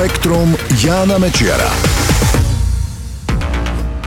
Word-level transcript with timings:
Spektrum 0.00 0.56
Jána 0.80 1.20
Mečiara. 1.20 1.68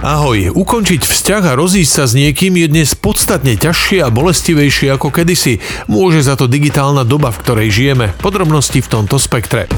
Ahoj, 0.02 0.50
ukončiť 0.50 1.06
vzťah 1.06 1.54
a 1.54 1.54
rozísť 1.54 1.94
sa 1.94 2.10
s 2.10 2.18
niekým 2.18 2.58
je 2.58 2.66
dnes 2.66 2.90
podstatne 2.98 3.54
ťažšie 3.54 4.02
a 4.02 4.10
bolestivejšie 4.10 4.90
ako 4.90 5.14
kedysi. 5.14 5.62
Môže 5.86 6.26
za 6.26 6.34
to 6.34 6.50
digitálna 6.50 7.06
doba, 7.06 7.30
v 7.30 7.46
ktorej 7.46 7.70
žijeme. 7.70 8.10
Podrobnosti 8.26 8.82
v 8.82 8.90
tomto 8.90 9.22
spektre. 9.22 9.70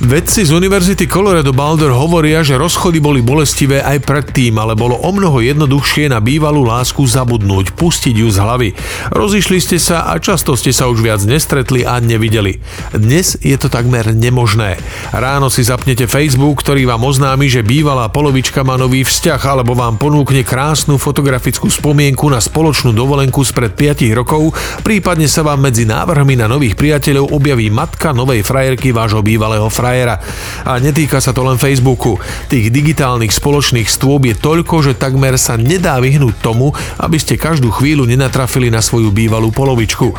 Vedci 0.00 0.48
z 0.48 0.56
Univerzity 0.56 1.04
Colorado 1.04 1.52
Boulder 1.52 1.92
hovoria, 1.92 2.40
že 2.40 2.56
rozchody 2.56 3.04
boli 3.04 3.20
bolestivé 3.20 3.84
aj 3.84 4.00
predtým, 4.08 4.56
ale 4.56 4.72
bolo 4.72 4.96
o 4.96 5.12
mnoho 5.12 5.44
jednoduchšie 5.44 6.08
na 6.08 6.24
bývalú 6.24 6.64
lásku 6.64 7.04
zabudnúť, 7.04 7.76
pustiť 7.76 8.24
ju 8.24 8.32
z 8.32 8.40
hlavy. 8.40 8.68
Rozišli 9.12 9.60
ste 9.60 9.76
sa 9.76 10.08
a 10.08 10.16
často 10.16 10.56
ste 10.56 10.72
sa 10.72 10.88
už 10.88 11.04
viac 11.04 11.20
nestretli 11.28 11.84
a 11.84 12.00
nevideli. 12.00 12.64
Dnes 12.96 13.36
je 13.44 13.52
to 13.60 13.68
takmer 13.68 14.16
nemožné. 14.16 14.80
Ráno 15.12 15.52
si 15.52 15.68
zapnete 15.68 16.08
Facebook, 16.08 16.64
ktorý 16.64 16.88
vám 16.88 17.04
oznámi, 17.04 17.52
že 17.52 17.60
bývalá 17.60 18.08
polovička 18.08 18.64
má 18.64 18.80
nový 18.80 19.04
vzťah 19.04 19.40
alebo 19.52 19.76
vám 19.76 20.00
ponúkne 20.00 20.48
krásnu 20.48 20.96
fotografickú 20.96 21.68
spomienku 21.68 22.24
na 22.32 22.40
spoločnú 22.40 22.96
dovolenku 22.96 23.44
spred 23.44 23.76
5 23.76 24.16
rokov, 24.16 24.56
prípadne 24.80 25.28
sa 25.28 25.44
vám 25.44 25.60
medzi 25.60 25.84
návrhmi 25.84 26.40
na 26.40 26.48
nových 26.48 26.72
priateľov 26.72 27.36
objaví 27.36 27.68
matka 27.68 28.16
novej 28.16 28.40
frajerky 28.48 28.96
vášho 28.96 29.20
bývalého 29.20 29.68
frajera 29.68 29.89
frajera. 29.90 30.22
A 30.62 30.78
netýka 30.78 31.18
sa 31.18 31.34
to 31.34 31.42
len 31.42 31.58
Facebooku. 31.58 32.22
Tých 32.46 32.70
digitálnych 32.70 33.34
spoločných 33.34 33.90
stôb 33.90 34.22
je 34.30 34.38
toľko, 34.38 34.86
že 34.86 34.94
takmer 34.94 35.34
sa 35.34 35.58
nedá 35.58 35.98
vyhnúť 35.98 36.38
tomu, 36.38 36.70
aby 37.02 37.18
ste 37.18 37.34
každú 37.34 37.74
chvíľu 37.74 38.06
nenatrafili 38.06 38.70
na 38.70 38.78
svoju 38.78 39.10
bývalú 39.10 39.50
polovičku. 39.50 40.14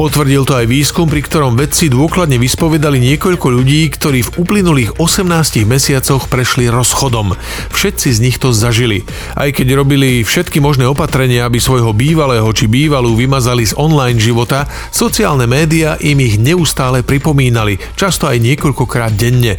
Potvrdil 0.00 0.48
to 0.48 0.56
aj 0.56 0.64
výskum, 0.64 1.04
pri 1.12 1.20
ktorom 1.20 1.60
vedci 1.60 1.92
dôkladne 1.92 2.40
vyspovedali 2.40 2.96
niekoľko 2.96 3.46
ľudí, 3.52 3.92
ktorí 3.92 4.24
v 4.24 4.32
uplynulých 4.40 4.96
18 4.96 5.68
mesiacoch 5.68 6.32
prešli 6.32 6.72
rozchodom. 6.72 7.36
Všetci 7.76 8.08
z 8.16 8.18
nich 8.24 8.40
to 8.40 8.56
zažili. 8.56 9.04
Aj 9.36 9.52
keď 9.52 9.76
robili 9.76 10.24
všetky 10.24 10.64
možné 10.64 10.88
opatrenia, 10.88 11.44
aby 11.44 11.60
svojho 11.60 11.92
bývalého 11.92 12.48
či 12.56 12.72
bývalú 12.72 13.12
vymazali 13.12 13.68
z 13.68 13.76
online 13.76 14.16
života, 14.16 14.64
sociálne 14.88 15.44
médiá 15.44 16.00
im 16.00 16.16
ich 16.24 16.40
neustále 16.40 17.04
pripomínali, 17.04 17.76
často 17.98 18.30
aj 18.30 18.40
niekoľkokrát 18.40 19.09
denne. 19.14 19.54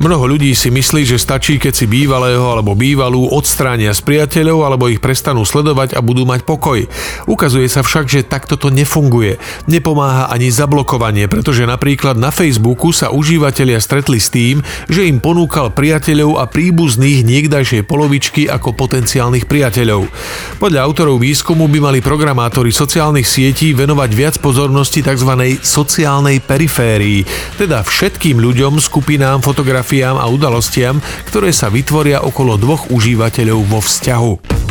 Mnoho 0.00 0.26
ľudí 0.26 0.50
si 0.56 0.74
myslí, 0.74 1.06
že 1.06 1.22
stačí, 1.22 1.60
keď 1.60 1.72
si 1.72 1.86
bývalého 1.86 2.42
alebo 2.42 2.74
bývalú 2.74 3.30
odstránia 3.30 3.94
z 3.94 4.02
priateľov 4.02 4.66
alebo 4.66 4.90
ich 4.90 4.98
prestanú 4.98 5.46
sledovať 5.46 5.94
a 5.94 6.00
budú 6.02 6.26
mať 6.26 6.42
pokoj. 6.42 6.82
Ukazuje 7.30 7.70
sa 7.70 7.86
však, 7.86 8.10
že 8.10 8.26
takto 8.26 8.58
to 8.58 8.74
nefunguje. 8.74 9.38
Nepomáha 9.70 10.28
ani 10.32 10.50
zablokovanie, 10.50 11.30
pretože 11.30 11.62
napríklad 11.68 12.18
na 12.18 12.34
Facebooku 12.34 12.90
sa 12.90 13.14
užívateľia 13.14 13.78
stretli 13.78 14.18
s 14.18 14.28
tým, 14.32 14.60
že 14.90 15.06
im 15.06 15.22
ponúkal 15.22 15.70
priateľov 15.70 16.42
a 16.42 16.44
príbuzných 16.50 17.22
niekdajšej 17.22 17.86
polovičky 17.86 18.50
ako 18.50 18.74
potenciálnych 18.74 19.46
priateľov. 19.46 20.10
Podľa 20.58 20.80
autorov 20.82 21.22
výskumu 21.22 21.70
by 21.70 21.78
mali 21.78 21.98
programátori 22.02 22.74
sociálnych 22.74 23.26
sietí 23.26 23.72
venovať 23.72 24.10
viac 24.12 24.34
pozornosti 24.42 25.00
tzv. 25.00 25.58
sociálnej 25.62 26.42
periférii, 26.42 27.22
teda 27.56 27.86
všetkým 27.86 28.42
ľuďom, 28.42 28.82
skupinám, 28.94 29.42
fotografiám 29.42 30.22
a 30.22 30.30
udalostiam, 30.30 31.02
ktoré 31.26 31.50
sa 31.50 31.66
vytvoria 31.66 32.22
okolo 32.22 32.54
dvoch 32.54 32.94
užívateľov 32.94 33.66
vo 33.66 33.82
vzťahu. 33.82 34.63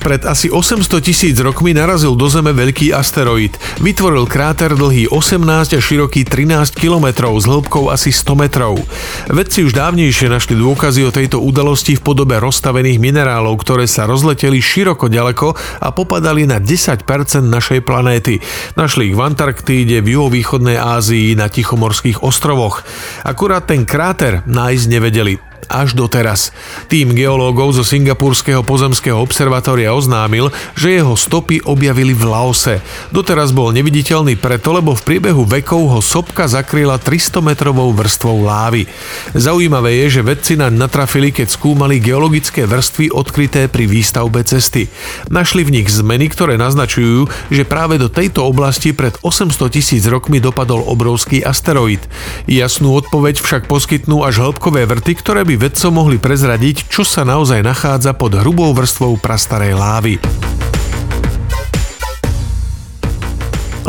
Pred 0.00 0.24
asi 0.24 0.48
800 0.48 1.04
tisíc 1.04 1.36
rokmi 1.36 1.76
narazil 1.76 2.16
do 2.16 2.24
Zeme 2.32 2.56
veľký 2.56 2.96
asteroid. 2.96 3.52
Vytvoril 3.84 4.24
kráter 4.24 4.72
dlhý 4.72 5.12
18 5.12 5.76
a 5.76 5.80
široký 5.80 6.24
13 6.24 6.72
kilometrov 6.72 7.36
s 7.36 7.44
hĺbkou 7.44 7.92
asi 7.92 8.08
100 8.08 8.32
metrov. 8.32 8.80
Vedci 9.28 9.60
už 9.60 9.76
dávnejšie 9.76 10.32
našli 10.32 10.56
dôkazy 10.56 11.04
o 11.04 11.12
tejto 11.12 11.44
udalosti 11.44 12.00
v 12.00 12.04
podobe 12.04 12.40
rozstavených 12.40 12.96
minerálov, 12.96 13.60
ktoré 13.60 13.84
sa 13.84 14.08
rozleteli 14.08 14.64
široko 14.64 15.12
ďaleko 15.12 15.52
a 15.84 15.88
popadali 15.92 16.48
na 16.48 16.64
10% 16.64 17.04
našej 17.44 17.84
planéty. 17.84 18.40
Našli 18.80 19.12
ich 19.12 19.16
v 19.16 19.20
Antarktíde, 19.20 20.00
v 20.00 20.16
juhovýchodnej 20.16 20.80
Ázii, 20.80 21.36
na 21.36 21.52
Tichomorských 21.52 22.24
ostrovoch. 22.24 22.80
Akurát 23.20 23.68
ten 23.68 23.84
kráter 23.84 24.40
nájsť 24.48 24.84
nevedeli 24.88 25.49
až 25.70 25.94
doteraz. 25.94 26.50
Tým 26.90 27.14
geológov 27.14 27.78
zo 27.78 27.86
Singapurského 27.86 28.66
pozemského 28.66 29.14
observatória 29.14 29.94
oznámil, 29.94 30.50
že 30.74 30.98
jeho 30.98 31.14
stopy 31.14 31.62
objavili 31.62 32.10
v 32.10 32.26
Laose. 32.26 32.82
Doteraz 33.14 33.54
bol 33.54 33.70
neviditeľný 33.70 34.34
preto, 34.34 34.74
lebo 34.74 34.98
v 34.98 35.06
priebehu 35.06 35.46
vekov 35.46 35.82
ho 35.86 36.00
sopka 36.02 36.50
zakryla 36.50 36.98
300 36.98 37.38
metrovou 37.38 37.94
vrstvou 37.94 38.42
lávy. 38.42 38.90
Zaujímavé 39.38 40.02
je, 40.02 40.18
že 40.18 40.26
vedci 40.26 40.58
naň 40.58 40.74
natrafili, 40.74 41.30
keď 41.30 41.54
skúmali 41.54 42.02
geologické 42.02 42.66
vrstvy 42.66 43.14
odkryté 43.14 43.70
pri 43.70 43.86
výstavbe 43.86 44.42
cesty. 44.42 44.90
Našli 45.30 45.62
v 45.62 45.78
nich 45.78 45.88
zmeny, 45.92 46.26
ktoré 46.26 46.58
naznačujú, 46.58 47.30
že 47.54 47.62
práve 47.62 48.02
do 48.02 48.10
tejto 48.10 48.42
oblasti 48.42 48.90
pred 48.90 49.14
800 49.22 49.70
tisíc 49.70 50.02
rokmi 50.08 50.42
dopadol 50.42 50.82
obrovský 50.82 51.44
asteroid. 51.46 52.02
Jasnú 52.50 52.98
odpoveď 52.98 53.38
však 53.38 53.62
poskytnú 53.70 54.26
až 54.26 54.42
hĺbkové 54.42 54.88
vrty, 54.88 55.12
ktoré 55.20 55.44
by 55.44 55.59
vedcom 55.60 55.92
mohli 55.92 56.16
prezradiť, 56.16 56.88
čo 56.88 57.04
sa 57.04 57.20
naozaj 57.20 57.60
nachádza 57.60 58.16
pod 58.16 58.32
hrubou 58.40 58.72
vrstvou 58.72 59.20
prastarej 59.20 59.76
lávy. 59.76 60.16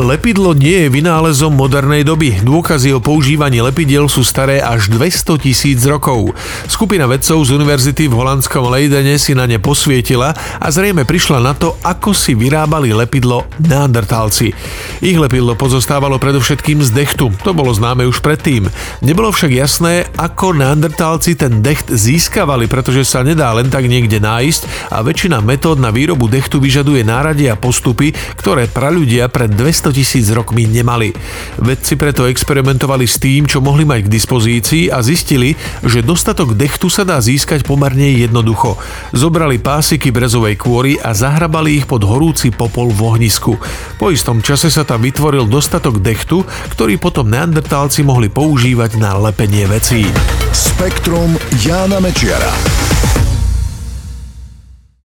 Lepidlo 0.02 0.58
nie 0.58 0.90
je 0.90 0.94
vynálezom 0.98 1.54
modernej 1.54 2.02
doby. 2.02 2.34
Dôkazy 2.42 2.90
o 2.90 2.98
používaní 2.98 3.62
lepidiel 3.62 4.10
sú 4.10 4.26
staré 4.26 4.58
až 4.58 4.90
200 4.90 5.38
tisíc 5.38 5.78
rokov. 5.86 6.34
Skupina 6.66 7.06
vedcov 7.06 7.46
z 7.46 7.54
univerzity 7.54 8.10
v 8.10 8.18
holandskom 8.18 8.66
Leidene 8.66 9.22
si 9.22 9.38
na 9.38 9.46
ne 9.46 9.62
posvietila 9.62 10.34
a 10.58 10.68
zrejme 10.74 11.06
prišla 11.06 11.38
na 11.46 11.54
to, 11.54 11.78
ako 11.86 12.18
si 12.18 12.34
vyrábali 12.34 12.90
lepidlo 12.98 13.46
neandertálci. 13.62 14.50
Ich 15.06 15.18
lepidlo 15.22 15.54
pozostávalo 15.54 16.18
predovšetkým 16.18 16.82
z 16.82 16.90
dechtu, 16.98 17.30
to 17.46 17.54
bolo 17.54 17.70
známe 17.70 18.02
už 18.10 18.26
predtým. 18.26 18.74
Nebolo 19.06 19.30
však 19.30 19.54
jasné, 19.54 20.10
ako 20.18 20.58
neandertálci 20.58 21.38
ten 21.38 21.62
decht 21.62 21.94
získavali, 21.94 22.66
pretože 22.66 23.06
sa 23.06 23.22
nedá 23.22 23.54
len 23.54 23.70
tak 23.70 23.86
niekde 23.86 24.18
nájsť 24.18 24.90
a 24.90 25.06
väčšina 25.06 25.46
metód 25.46 25.78
na 25.78 25.94
výrobu 25.94 26.26
dechtu 26.26 26.58
vyžaduje 26.58 27.06
náradie 27.06 27.54
a 27.54 27.60
postupy, 27.60 28.18
ktoré 28.34 28.66
praľudia 28.66 29.30
pred 29.30 29.54
200 29.54 29.91
200 29.91 29.91
tisíc 29.92 30.28
rokmi 30.32 30.68
nemali. 30.68 31.14
Vedci 31.62 31.96
preto 31.96 32.26
experimentovali 32.26 33.06
s 33.06 33.22
tým, 33.22 33.46
čo 33.46 33.62
mohli 33.62 33.86
mať 33.86 34.08
k 34.08 34.14
dispozícii 34.14 34.84
a 34.90 35.04
zistili, 35.06 35.54
že 35.86 36.02
dostatok 36.02 36.58
dechtu 36.58 36.90
sa 36.90 37.06
dá 37.06 37.22
získať 37.22 37.64
pomerne 37.64 38.18
jednoducho. 38.18 38.80
Zobrali 39.14 39.62
pásiky 39.62 40.10
brezovej 40.10 40.58
kôry 40.58 40.98
a 40.98 41.14
zahrabali 41.14 41.84
ich 41.84 41.86
pod 41.86 42.04
horúci 42.04 42.50
popol 42.50 42.90
v 42.90 43.00
ohnisku. 43.16 43.60
Po 44.02 44.10
istom 44.10 44.42
čase 44.42 44.74
sa 44.74 44.82
tam 44.82 45.06
vytvoril 45.06 45.46
dostatok 45.46 46.02
dechtu, 46.02 46.44
ktorý 46.74 46.98
potom 46.98 47.30
neandertálci 47.30 48.02
mohli 48.02 48.32
používať 48.32 48.98
na 48.98 49.14
lepenie 49.20 49.70
vecí. 49.70 50.08
Spektrum 50.52 51.38
Jána 51.62 52.02
Mečiara. 52.02 53.21